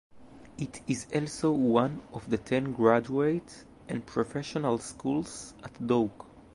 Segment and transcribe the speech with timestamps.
[0.57, 6.25] It is also one of ten graduate and professional schools at Duke.